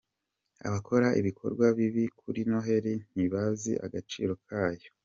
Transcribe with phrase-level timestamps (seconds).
[0.67, 4.89] Abakora ibikorwa bibi kuri Noheli ntibazi agaciro kayo